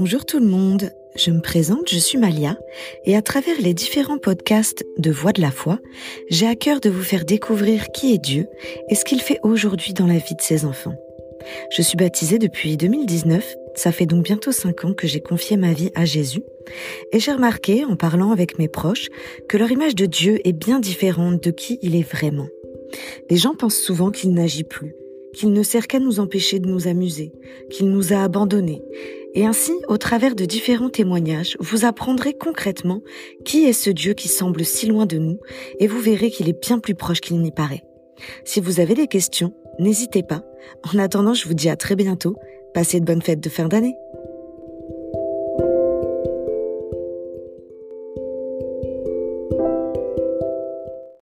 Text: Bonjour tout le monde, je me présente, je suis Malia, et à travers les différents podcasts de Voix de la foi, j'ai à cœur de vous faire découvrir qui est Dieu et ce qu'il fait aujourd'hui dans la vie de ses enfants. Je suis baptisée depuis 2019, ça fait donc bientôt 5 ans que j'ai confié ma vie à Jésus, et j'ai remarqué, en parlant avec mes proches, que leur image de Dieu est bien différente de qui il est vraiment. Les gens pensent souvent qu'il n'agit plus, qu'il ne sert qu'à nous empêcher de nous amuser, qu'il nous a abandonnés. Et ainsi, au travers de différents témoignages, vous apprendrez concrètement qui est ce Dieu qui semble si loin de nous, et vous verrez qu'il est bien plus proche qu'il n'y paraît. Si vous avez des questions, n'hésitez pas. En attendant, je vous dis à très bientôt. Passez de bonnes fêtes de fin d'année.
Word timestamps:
Bonjour 0.00 0.24
tout 0.24 0.38
le 0.38 0.46
monde, 0.46 0.92
je 1.16 1.32
me 1.32 1.40
présente, 1.40 1.90
je 1.90 1.98
suis 1.98 2.18
Malia, 2.18 2.56
et 3.04 3.16
à 3.16 3.20
travers 3.20 3.60
les 3.60 3.74
différents 3.74 4.16
podcasts 4.16 4.84
de 4.96 5.10
Voix 5.10 5.32
de 5.32 5.40
la 5.40 5.50
foi, 5.50 5.80
j'ai 6.30 6.46
à 6.46 6.54
cœur 6.54 6.78
de 6.78 6.88
vous 6.88 7.02
faire 7.02 7.24
découvrir 7.24 7.90
qui 7.90 8.14
est 8.14 8.18
Dieu 8.18 8.46
et 8.88 8.94
ce 8.94 9.04
qu'il 9.04 9.20
fait 9.20 9.40
aujourd'hui 9.42 9.94
dans 9.94 10.06
la 10.06 10.18
vie 10.18 10.36
de 10.36 10.40
ses 10.40 10.64
enfants. 10.64 10.94
Je 11.72 11.82
suis 11.82 11.96
baptisée 11.96 12.38
depuis 12.38 12.76
2019, 12.76 13.56
ça 13.74 13.90
fait 13.90 14.06
donc 14.06 14.22
bientôt 14.22 14.52
5 14.52 14.84
ans 14.84 14.94
que 14.94 15.08
j'ai 15.08 15.20
confié 15.20 15.56
ma 15.56 15.72
vie 15.72 15.90
à 15.96 16.04
Jésus, 16.04 16.44
et 17.10 17.18
j'ai 17.18 17.32
remarqué, 17.32 17.84
en 17.84 17.96
parlant 17.96 18.30
avec 18.30 18.56
mes 18.56 18.68
proches, 18.68 19.08
que 19.48 19.56
leur 19.56 19.72
image 19.72 19.96
de 19.96 20.06
Dieu 20.06 20.38
est 20.44 20.52
bien 20.52 20.78
différente 20.78 21.42
de 21.42 21.50
qui 21.50 21.80
il 21.82 21.96
est 21.96 22.08
vraiment. 22.08 22.46
Les 23.30 23.36
gens 23.36 23.56
pensent 23.56 23.80
souvent 23.80 24.12
qu'il 24.12 24.32
n'agit 24.32 24.62
plus, 24.62 24.94
qu'il 25.34 25.52
ne 25.52 25.64
sert 25.64 25.88
qu'à 25.88 25.98
nous 25.98 26.20
empêcher 26.20 26.60
de 26.60 26.68
nous 26.68 26.86
amuser, 26.86 27.32
qu'il 27.68 27.90
nous 27.90 28.12
a 28.12 28.22
abandonnés. 28.22 28.84
Et 29.34 29.46
ainsi, 29.46 29.72
au 29.88 29.98
travers 29.98 30.34
de 30.34 30.44
différents 30.44 30.88
témoignages, 30.88 31.56
vous 31.60 31.84
apprendrez 31.84 32.34
concrètement 32.34 33.02
qui 33.44 33.64
est 33.64 33.72
ce 33.72 33.90
Dieu 33.90 34.14
qui 34.14 34.28
semble 34.28 34.64
si 34.64 34.86
loin 34.86 35.06
de 35.06 35.18
nous, 35.18 35.38
et 35.78 35.86
vous 35.86 36.00
verrez 36.00 36.30
qu'il 36.30 36.48
est 36.48 36.60
bien 36.60 36.78
plus 36.78 36.94
proche 36.94 37.20
qu'il 37.20 37.38
n'y 37.40 37.52
paraît. 37.52 37.84
Si 38.44 38.60
vous 38.60 38.80
avez 38.80 38.94
des 38.94 39.06
questions, 39.06 39.52
n'hésitez 39.78 40.22
pas. 40.22 40.42
En 40.92 40.98
attendant, 40.98 41.34
je 41.34 41.46
vous 41.46 41.54
dis 41.54 41.68
à 41.68 41.76
très 41.76 41.94
bientôt. 41.94 42.36
Passez 42.74 43.00
de 43.00 43.04
bonnes 43.04 43.22
fêtes 43.22 43.40
de 43.40 43.48
fin 43.48 43.68
d'année. 43.68 43.96